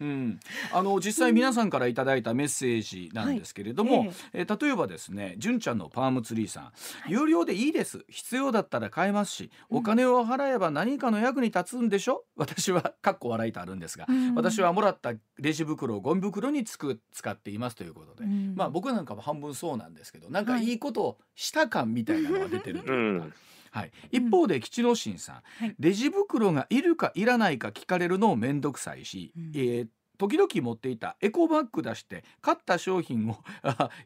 [0.00, 0.40] うん、
[0.72, 6.72] あの 実際皆さんからいただいたメッセージなんですけれども、はい、えー、例えばですね、純ちゃんのパームツリーさん、は
[7.08, 8.04] い、有料でいいです。
[8.08, 12.24] 必要だったら買えますし、お金を払えば何かの役に立つんでしょ？
[12.36, 20.70] 私はかっこ笑いとあるんですが、うん、私はもらったレジ袋をゴミ袋につく使っていますということで、うん、まあ僕なんかも半分そうなんですけど、なんかい。
[20.70, 23.26] いことをした感みたいなのが出てるというか。
[23.70, 29.86] はい、一方で吉野新さん、はい、レジ袋がいるかいらないか聞かれるのも面倒くさいし、うん、えー
[30.18, 33.38] 時々持っていたエコバッグ出して買った商品を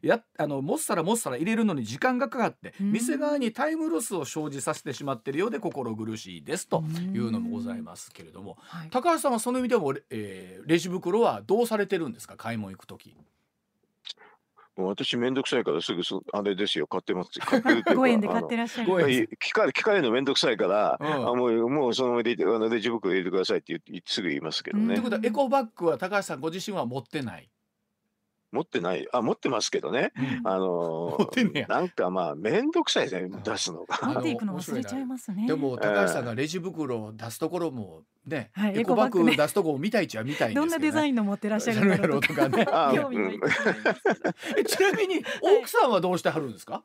[0.00, 12.36] やあのもっさらもっさら入れるのに時間がかかって店側にタイムロスを生じさせてしまっているようで心苦しいですというのもございますけれども、はい、高橋さんはその意味でも、えー、レジ袋はどうされてるんですか？
[12.36, 13.16] 買い物行く時。
[14.76, 17.30] もう私めんどくさいからすぐそあれですよ買ってます。
[17.40, 18.90] 買ってるって5円で買ってらっしゃる。
[18.90, 24.88] 聞かれ聞かれるのめんどくさいから、うん、あもうもうそのままであのレジ袋入れてくださいって言ってすぐ言いますけどね。
[24.88, 27.48] ということはエコバッグは高橋さんご自身は持ってない？
[28.54, 30.12] 持ってない、あ、持ってますけどね。
[30.16, 34.08] うん、あのー、なんかまあ、面倒くさいですね、出すのが。
[34.14, 35.46] 持っていくの忘れちゃいますね。
[35.46, 39.24] でも、高橋さんがレジ袋を出すところも、ね、はい、エコバッグ。
[39.24, 42.64] 出すところを見たいっちゃ見たいんですどんなデザインの持ってらっしゃるんだろうとかね。
[42.94, 43.48] 興味が
[44.58, 45.24] いちなみに、
[45.60, 46.84] 奥さんはどうしてはるんですか、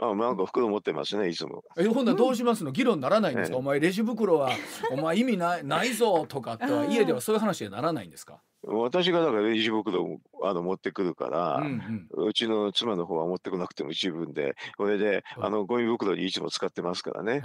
[0.00, 1.64] あなんか袋持ってますねいつも。
[1.76, 2.70] えほんなどうしますの？
[2.70, 4.52] 議論ならないんですか、お前レジ袋は
[4.92, 8.40] お前意味ないないぞとかっては家ではそういう話にならないんですか？
[8.64, 15.40] 私がだからレジ袋をあの持ってくるから、うんうん、うちの妻の方は持ってこなくても自分でこれで、う。
[15.40, 17.42] ん、あのゴミ袋にいつも使ってますからね。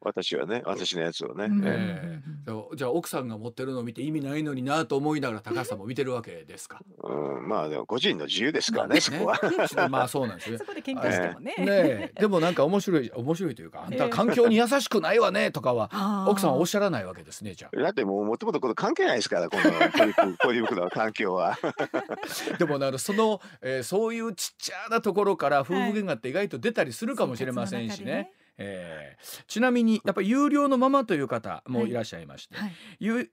[0.00, 9.38] 私はね私のやつをね、えー、じゃあ奥さんが持ってるのを見て意味ないのになと思いながら高橋さんも見てるわけですか、うん、まあでも個人の自由ですからね、ね、そこは。
[9.88, 10.58] まあそうなんですね。
[10.58, 11.54] そこで喧嘩してもね。
[11.58, 17.80] えー、ねでもなんか面白い面白いというかあんた環境に優しくないわねとかは奥さんはおっしゃらないわけですねじゃあ。
[17.80, 21.58] だってもうもともとこれ関係ないですからこのポリ袋の環境は。
[22.58, 28.12] でもなるその、えー、そういうちっちゃなところから夫婦喧嘩って意外と出たりするかもしれませんしね。
[28.12, 32.72] はいえー、ちなみにやっぱり有料のままという方もいらっしゃいまして、はい。
[33.10, 33.30] はい、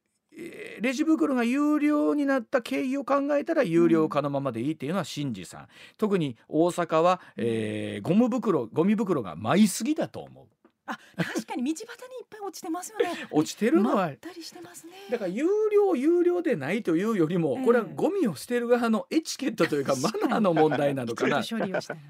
[0.81, 5.67] レジ袋が有料になった経緯を考えたら有料化のままでいいっていうのは新次さん。
[5.97, 10.47] 特に大阪は、えー、ゴム袋ゴミ袋が舞いすぎだと思う。
[10.85, 11.97] あ確かに道端
[12.43, 13.05] 落ちてますよね。
[13.31, 13.95] 落ちてるの？
[13.95, 14.93] はたりしてますね。
[15.09, 21.43] だから有料有料でないというよりも、これはゴミを捨てる側のエチケットというかマナーの問題なのかな？
[21.43, 22.07] 処理をしたらね。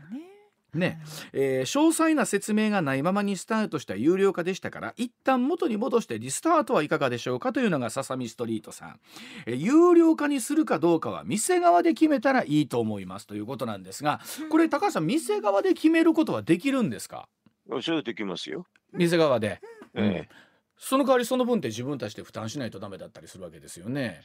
[0.73, 0.99] ね。
[1.33, 8.99] えー、詳細な説明がないままにスタートした有料化でしたから一旦元に戻してリスタートはいかがでしょうかというのがささみストリートさん、
[9.45, 14.19] えー、有料化にするかどうかは店側で決めたらいいと思いますということなんですが
[14.49, 17.29] これ高橋さん店側で決めることはできるんですか？
[17.83, 18.65] それできますよ。
[18.93, 19.61] 店側で、
[19.95, 20.35] うん、ええ、
[20.77, 24.21] その代わりその分って自分たちで負担しないとダメだったりするわけですよね。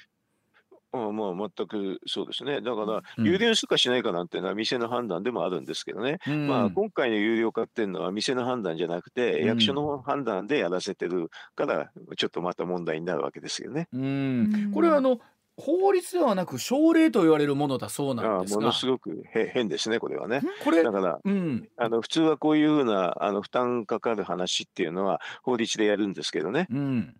[0.90, 2.62] あまあ全くそうですね。
[2.62, 6.18] だから、有料するかしないかなんていうのは店の判断でもあるんですけどね。
[6.26, 13.88] うん、まあ今回の有料化っていうのは店の判断じゃなくて、役所の判断でやらせてるから、ちょっとまた問題になるわけですよね。
[13.92, 15.20] うん、これはあの
[15.58, 20.40] 法律ではなく奨励と言われるものだそうなんですがものすごく変ですねこれはね。
[20.62, 26.68] これだから、うん、あの普通はこういうふうなあの負担かかる話っていうのは法律でやるんですけどね。
[26.70, 27.16] うん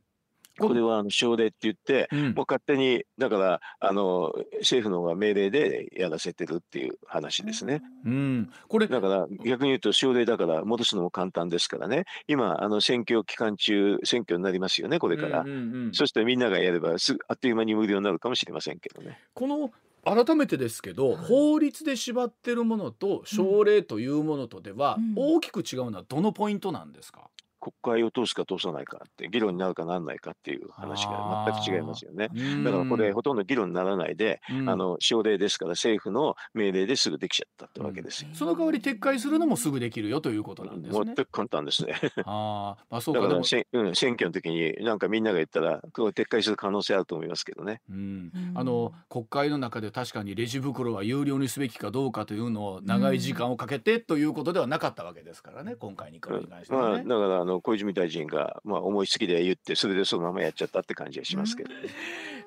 [0.58, 7.82] これはあの省令って言って、うん、もう勝手にだからあの政府の方が命令でやらせてるっていう話ですね。
[8.04, 12.04] うん、これだから逆に言うと省令だから戻すのも簡単ですからね。
[12.26, 19.18] 今あの選挙期間中選挙になりますよねこれから、うんうんうん、そしてみんながやればすあっという間に無料になるかもしれませんけどね。
[19.34, 19.70] この
[20.04, 27.28] 改めてですけど、はい、法律で縛ってるものと省令というものとでは大きく違うのはどのポイントなんですか、
[27.60, 32.28] 国会を通すか通さないかって議論になるかならないかっていう話が全く違いますよね。
[32.64, 38.30] だからこれほとんど議論にならないで、あの省令ですから政府の命令ですぐできちゃったってわけですよ。
[38.32, 41.04] その代わり撤回するのもすぐできるよということなんですね。
[41.04, 41.94] 全く簡単ですね。
[42.24, 43.22] あまあそうか。
[43.22, 47.80] だから選,、うん、選挙の時になんかみんなが言ったらこれ撤回する可能性あると思いますけどね。
[47.90, 61.76] うん、あの国会の中で確かにレジ袋は有料にすべきかどうかというのを長い時間をかけてということではなかったわけですからね今回に関しては、ね、まあ、だからあの小泉大臣が、まあ、思いつきで言ってそれでそのままやっちゃったって感じがしますけど、ね、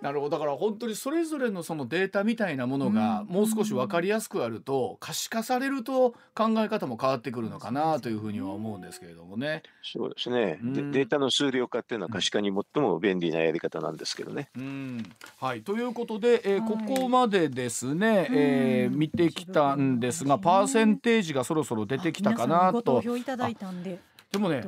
[0.01, 0.37] なるほど。
[0.37, 9.63] だから本当にそれぞれのそのデータみたいなものがもう少し分かりやすくあると可視化されると考え方も変わってくるのかなというふうには思うんですけれどもね。
[9.83, 14.49] そうですね、うん、データの数量化っていうのは可視化に最も便利なやり方なんですけどね。
[14.55, 15.03] うん、
[15.37, 15.61] はい。
[15.61, 22.73] ということで、えー、ここまでですね、えー、見てきたんですがパーセンテージがそろそろ出てきたかなと。
[22.73, 23.99] ご投票いただいたんで
[24.31, 24.63] でもね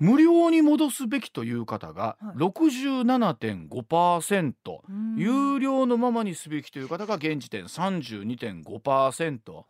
[0.00, 4.78] 無料に戻すべきという方が67.5%、は
[5.16, 9.64] い、有料のままにすべきという方が現時点32.5%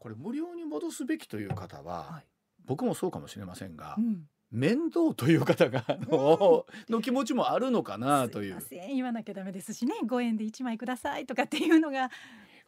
[0.00, 2.26] これ無料に戻すべきという方は、はい、
[2.64, 4.24] 僕もそうかもしれませんが、うん。
[4.50, 8.58] 面倒という方がのの気持ちもあるのかなという。
[8.70, 9.94] 言わなきゃダメですしね。
[10.04, 12.10] 5円で1枚くださいとかっていうのが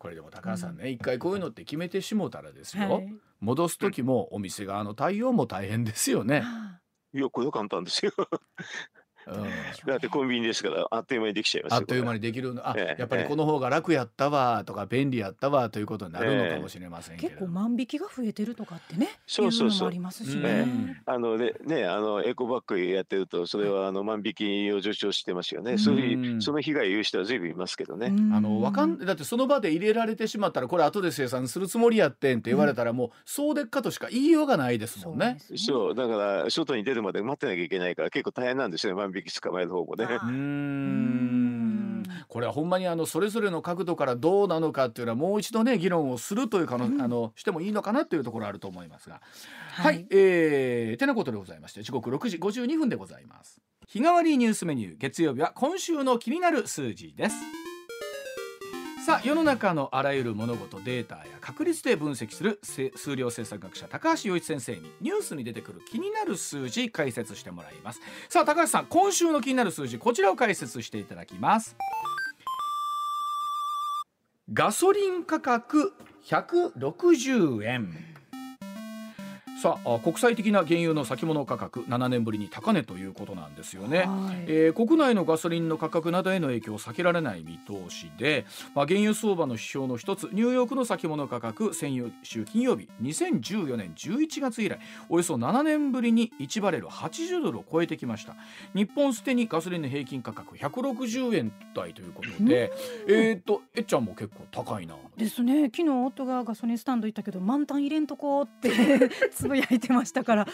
[0.03, 6.43] これでも高橋さんね、一回こういうのって決めてしもうたらですよ、はい、戻す時もお店側の対応も大変ですよね。
[7.15, 8.11] いやこれ簡単ですよ
[9.87, 12.55] だってコンビニですからあっという間にできちゃいますあっという間にできる。
[12.63, 19.89] あ、ええ、やっぱりこの方が楽やったわとか便利やったわということになるのかもしれませんけど、結構万引きが増えてるとかってねそうそうそう。
[19.89, 28.13] ありますしね、あのねねあのエコバッグやってるとそれはあの万引きを助長してますよね、そういうその被害を言う人は随分いますけどね。
[28.33, 35.39] あのわかんだってその場で入れられてしまったらこれ後で生産するつもりやってんって言われたらもう、そうでっかとしか言いようがないですもんね。
[35.57, 38.99] そうだから外に出るまで待ってなきゃいけないから結構大変なんですよね。
[38.99, 40.07] 万引き捕まえる方もね。
[40.23, 42.03] うん。
[42.29, 49.21] これはほんまにあのそれぞれの角度からどうなのかっていうのはもう一度ね議論をするというかの、うん、あのしてもいいのかなというところあると思いますが。
[49.73, 53.61] はい、はい、えー、てなことでございまして時刻6時52分でございます。
[53.87, 57.37] 日替わりニュースメニュー月曜日は今週の気になる数字です
[59.05, 68.01] さあ世の中のあらゆる物事データや確率で分析する数量政策学者高橋洋一先生にニュースに出てくる気になる数字解説してもらいます。
[68.29, 71.75] さあ高橋さん今週の気になる数字こちらを解説していただきます。
[74.53, 78.12] ガソリン価格160円。
[79.63, 88.45] さあ国際的な原油の先物価格7年ぶりに高値ということなんですよね、はい、えー、国内のガソリンの価格などへの影響を避けられない見通しで、
[88.75, 98.35] まあ、原油相場の指標の一つニューヨークの先物価格先週金曜日2014年11月以来およそ7年ぶりに1バレル80ドルを超えてきました。
[98.75, 102.73] 日本すでにガソリンの平均価格160円台ということで、
[103.07, 104.97] えっとえっちゃんも結構高いな。
[105.17, 105.67] ですね。
[105.67, 108.71] 昨日夫がガソリンスタンド行ったけど満タン入れんとこって
[109.31, 110.47] つ ぶやいてましたから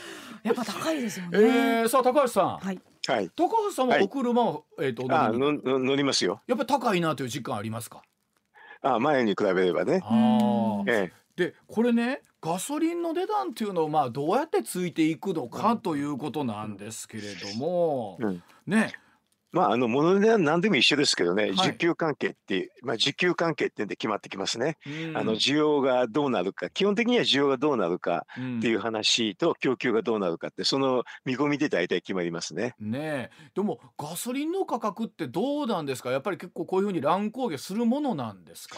[0.42, 1.38] やっぱ高いですよね。
[1.38, 2.58] えー、さあ高橋さん。
[2.58, 2.80] はい。
[3.06, 6.42] はい、高橋さんはお車を、はい、えっ、ー、とあ乗乗りますよ。
[6.46, 8.02] やっぱり高いなという実感ありますか？
[8.82, 10.00] あ前に比べればね。
[10.04, 18.92] あええ、でこれねガソリンの値段っていうのをまあどうやってついていくのかということなんですけれども、うん、ね
[19.50, 24.76] まあ、あの、もので何でも一緒ですけどね、はい、需給関係って、まあ、需給関係ってんで決まってきますね。
[25.14, 32.74] あの、需要がどうなるか、基本的には需要がどうなるかっていう話と、供給がどうなるかって、その見込みで大体決まりますね。
[32.78, 36.10] ねでも、ガソリンの価格ってどうなんですか？
[36.10, 38.76] やっぱり結構こういうふうに乱高下するものなんですか？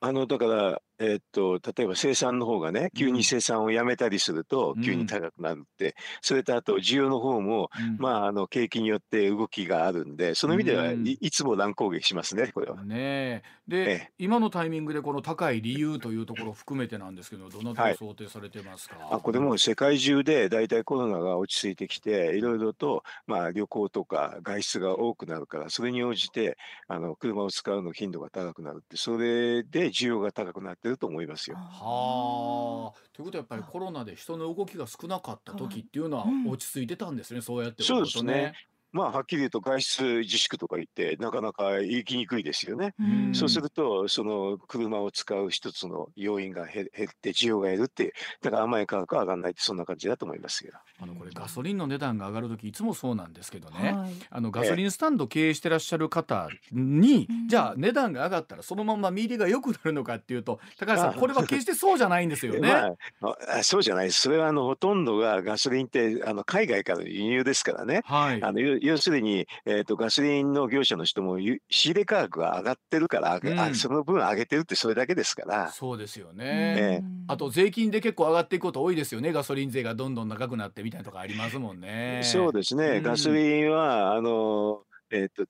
[0.00, 12.84] あの、だから、えっと、例えば生産の方がね、急に生産をやめたりすると、急に高くなるって、それとあと需要の方も、まあ、あの、景気によって動きがあるんで、その意味では、いいつも乱高下しますね、これは。
[12.84, 26.58] ねで、今のタイミングでこの高い理由というところを含めてなんですけど、どの程度想定されてますか、はい、あこれも世界中で大体コロナが落ち着いてきて、いろいろと、まあ、旅行とか外出が多くなるから、それに応じて、
[26.88, 31.56] あの、車を使うの頻度が高くなるって、それで需要が高くなってると思いますよ。
[31.56, 32.98] はあ。
[33.12, 38.52] ということはやっぱりコロナで人の動きが少なかった時っていうのは落ち着いてたんですね、そうやってそうですね。
[38.92, 42.94] まあはっきり言うと外出自粛とか言ってなかなか行きにくいですよね。
[43.32, 46.88] そうするとその車を使う一つの要因が減っ
[47.20, 50.78] て需要が減るってだから甘い価格は上がらないってそんな感じだと思いますけど。
[51.02, 62.60] あのこれガソリンの値段が上がる時いつもそうなんですけどね、はい、あのガソリンスタンド経営してらっしゃる方に、ええ、じゃあ値段が上がったらそのまま見入りが良くなるのかっていうと高橋さんこれは決してそうじゃないんですよね。
[63.20, 64.20] まあ、そうじゃないです。
[64.22, 68.02] それはあのほとんどがガソリンってあの海外からの輸入ですからね。
[68.04, 75.70] はい、あの要するに、えーと、ガソリンの業者の人も仕入れ価格が上がってるから、うん、その分上げてるってそれだけですから。
[75.70, 79.32] そうですよね、えー、あと税金で結構上がっていくこと多いですよね。
[79.32, 82.22] ガソリン税がどんどん高くなってみたいなとこありますもんね。
[82.24, 85.44] そうですね、うん、ガソリンはあの、えーと、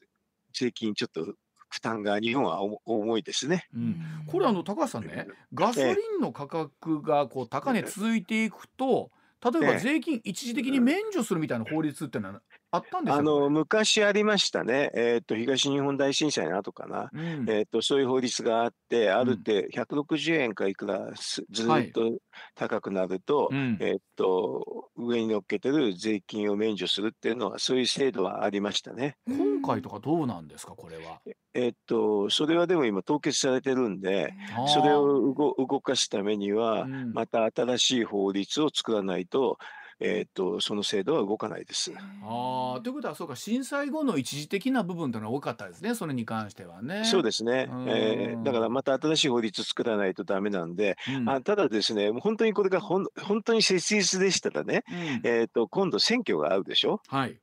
[0.52, 1.34] 税金ちょっと
[1.68, 9.10] 負担が日本は重いですね、うん、これあの高橋さんねガソリンの価格がこう高値続いていくと、
[9.42, 12.42] 例えば税金一時的に免除するみたいな法律ってのは
[12.72, 22.18] あったんですあの昔ありましたね、えーと、東日本大震災の後かな、うん、えーと、そういう法律があって、あるって160円かいくらずっと
[22.54, 29.16] 高くなると、はい、えーと、上に乗っけてる税金を免除するっていうのは、そういう制度はありましたね。
[29.26, 31.20] 今回とかどうなんですか、これは？
[31.52, 34.32] えっと、それはでも今凍結されてるんで、
[34.68, 39.58] それを動かすためには、また新しい法律を作らないと、
[40.00, 41.92] えーと、その制度は動かないです。
[42.22, 47.04] あということはそうか震災後の一時的な部分というのは多かったですねそれに関してはね。
[47.04, 57.02] そうですね、えー、だからまた新しい法律作らないとダメなんで、うん、あただですね本当にこれがほん本当に切実でしたらね、うん、えーと、今度選挙があるでしょ？
[57.08, 57.38] はい。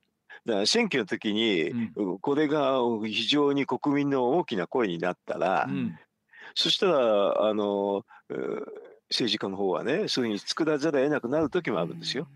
[0.46, 5.98] だから選挙の時に、うん、これが非常に国民の大きな声になったら、うん、
[6.54, 8.04] そしたらあの
[9.10, 12.26] 政治家の方はねそういうふうに作らざるを得なくなる時もあるんですよ。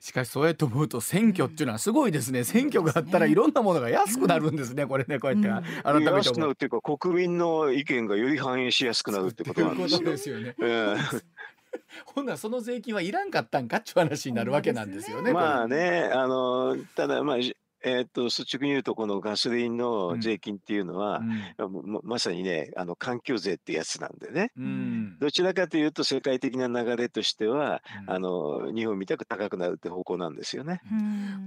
[0.00, 2.44] しかしそうやって思うと選挙っていうのはすごいですね。
[2.44, 5.82] 選挙があったらいろんなものが安くなるんですね、これねこうやって。
[5.82, 10.10] 改めて安くなるっていうか国民の意見がより反映しやすくなるってことなんですよ。
[10.10, 10.54] ですよね。
[12.06, 15.32] ほんならその税金はいらんかったんかっちゅう話になるわけなんですよね。
[15.32, 17.36] まあねあのただまあ
[17.84, 21.20] えー、っと率直に言うとこのガソリンの税金っていうのは、
[21.58, 30.80] うん、ままさにねあの環境税ってやつなんでね、うん、どちらかというと世界的な流れとしては、うん、あの日本みたく高くなるって方向なんですよね。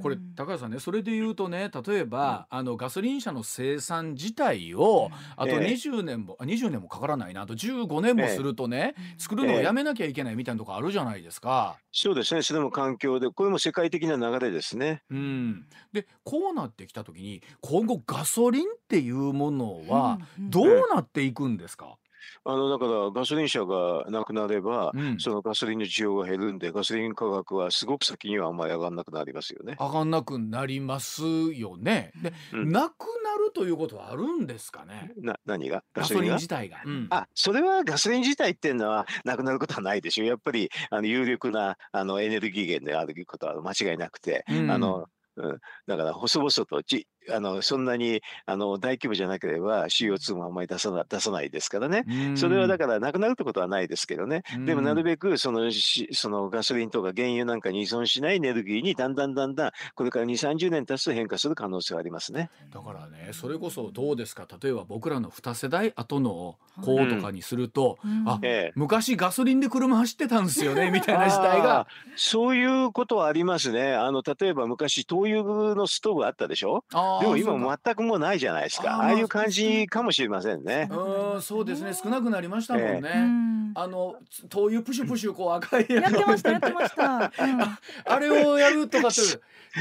[0.01, 7.41] これ高橋さんねそれで言うとね例えば、あのガソリン車の生産自体をあと20年も、えー、20年もかからないな。
[7.41, 11.77] あと15年もするとね、えー、作るのをやめなきゃいけないみたいなとこあるじゃないですか。
[11.91, 15.01] そうですねそれも環境でこれも世界的な流れですね。
[15.09, 21.95] うん、でこうなってきた時に今後ガソリンっていうものはどうなっていくんですか、
[22.43, 29.77] あのだからガソリン車がなくなれば、うん、そのガソリンの需要が減るんでガソリン価格はすごく先にはあんまり上がらなくなりますよね。
[29.79, 32.11] 上がんなくなりますよね。
[32.21, 35.13] で、うん、なくなるということはあるんですかね？
[35.21, 35.81] な何が？
[35.93, 40.25] ガソリン自体が、うん、あそれはガソリン自体っていうのはなくなることはないでしょ。
[40.25, 40.27] う。
[40.27, 45.07] やっぱりあの有力なあのエネルギー源であることは間違いなくて、あの
[45.37, 62.49] うん、だから細々とちあのそんなにあの大規模じゃなければ CO2 もあんまり出さな出さないですからね、それはだからなくなるってことはないですけどね、でもなるべくそのしそのガソリンとか原油なんかに依存しないエネルギーにだんだんだんだんこれから2 3 0年経つと変化する可能性はありますね。
[62.73, 64.47] だからねそれこそどうですか？
[64.61, 71.87] 例えば僕らの2世代後の子とかにすると、うん、あ、ええ、昔ガソリンで車走ってたんですよねみたいな時代が。
[72.15, 73.93] そういうことはありますね。
[73.93, 76.83] あの例えば昔灯油のストーブあったでしょ？
[77.21, 78.97] でも今全くもうないじゃないですか。
[78.97, 80.89] ああいう感じかもしれませんね。
[80.91, 81.93] うん、そうですね。
[81.93, 83.01] 少なくなりましたもんね。
[83.03, 84.15] えー、あの
[84.49, 87.31] 灯油プシュプシュこう赤いやってましたやってました。
[88.05, 89.21] あれをやるとかって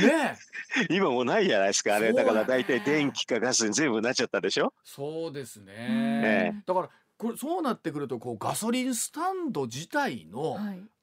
[0.07, 0.37] ね。
[0.91, 1.97] 今もうないじゃないですか。
[1.97, 4.73] あれだから大体電気かガスに全部なっちゃったでしょ？
[4.85, 5.73] そうですね。
[5.77, 6.89] えー、だから。
[7.19, 10.59] これそうなってくるとこうガソリンスタンド自体の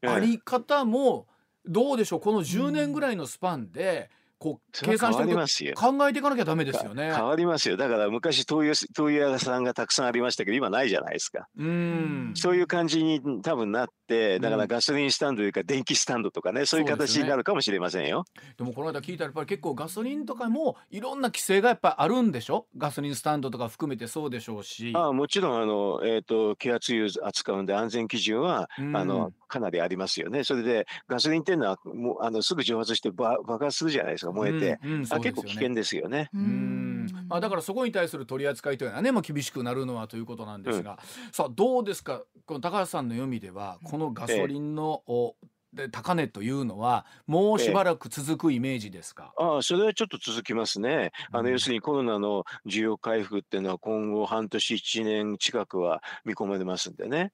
[0.05, 1.25] あり方も
[1.65, 2.19] どうでしょう？
[2.19, 7.13] この10年ぐらいのスパンで、うんこう計算して考えていかなきゃダメですよね。
[7.13, 7.77] 変わりますよ。
[7.77, 11.47] だから昔灯油灯油屋さんがたくさんありましたけど今ないじゃないですか。
[11.57, 18.25] うんそういう感じに多分なってだからガソリンスタンドというか電気スタンドとかねそういう形になるかもしれませんよ。
[18.57, 22.67] でもこの間聞いたらやっぱり結構ガソリンとかもいろんな規制がやっぱあるんでしょ？
[22.77, 24.91] ガソリンスタンドとか含めてそうでしょうし。
[24.93, 30.43] あもちろんあの、えーと、気圧油扱うんで安全基準はあのかなりありますよね。
[30.43, 36.29] それでガソリンっていうのはもうあのすぐ蒸発して爆発するじゃないですか燃えて、うんうん、あ結構危険ですよね。
[36.33, 37.07] うん。
[37.27, 40.97] まあ、だからそこに対する取り扱いというのはね、まあ、厳しくなるのはということなんですが、うん、
[41.31, 42.21] さあどうですか？
[42.45, 51.11] この高橋さんの読みではこのガソリンの、えで高値というのはもうしばらく続くイメージですか、ええ、ああそれはちょっと続きますね。
[51.31, 57.31] あの、要するにコロナの需要回復っていうのは今後半年1年近くは見込まれますんでね。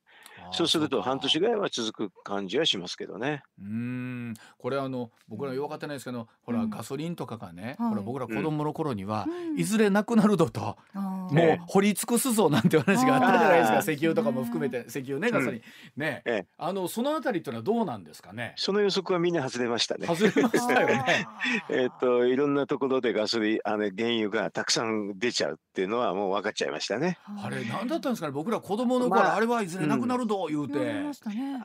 [0.51, 3.43] そうすると半年ぐらいは続く感じはしますけどね。
[3.61, 4.33] うん。
[4.57, 9.27] これあの僕らよく分かってないですけど、ほらガソリンとかがね、ほら僕ら子供の頃には、
[9.57, 13.91] いずれなくなるぞと、もう掘り尽くすぞなんて話があったじゃないですか。
[13.91, 14.85] 石油とかも含めて。
[14.87, 15.61] 石油ねガソリン、
[15.95, 18.53] ね、あのそのあたりっていうのはどうなんですかね？
[18.55, 20.07] その予測はみんな外れましたね。
[20.07, 21.27] 外れましたよね。
[21.69, 27.17] えっといろんなところでガソリンあの原油がたくさん出ちゃうっていうのはもう分かっちゃいましたね。
[27.41, 28.33] あれ何だったんですかね。
[28.33, 31.05] 僕ら子供の頃、あ、れはいずれなくなるぞ言うて。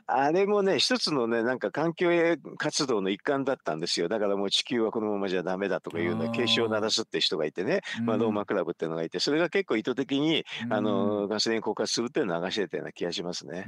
[0.07, 2.09] あれもね一つのねなんか環境
[2.57, 4.07] 活動の一環だったんですよ。
[4.07, 13.65] だからもう地球はこのままじゃダメだとかいうの警鐘を鳴らすって人がいてね、まあ、ローマクラブっていうのがいてそれが結構意図的にあのガソリン枯渇するっていうのを流してたような気がしますね。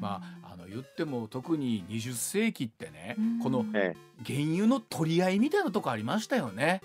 [0.00, 3.92] まああの言っても特に20世紀ってねこの原
[4.38, 6.80] 油の取り合いみたいなとこありましたよね。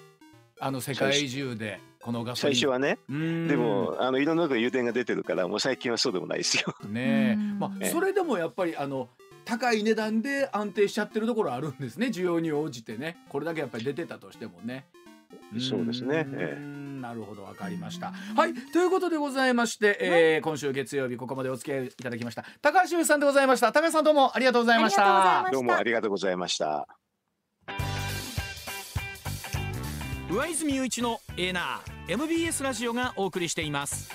[0.60, 1.80] あの世界中で。
[2.10, 6.74] このガソリン最初はねでもあのいろんなとこ油田が出てるからもう最近はそうでもないですよ。
[6.90, 9.10] ねまあ、それでもやっぱりあの
[9.46, 14.86] 高い値段で安定しちゃってるところあるんですね需要に応じてねこれだけやっぱり出てたとしてもね。
[15.60, 16.26] そうですね。
[16.34, 18.12] ええ、なるほどわかりました。
[18.36, 23.72] はいということでございまして、えー、今週月曜日ここまでお付き合いいただきました高橋さんでございました。
[23.72, 25.48] 高橋さんどうもありがとうございました。
[25.52, 26.88] どうもありがとうございました。
[30.32, 34.10] 上泉雄一のエーナー MBS ラジオがお送りしています。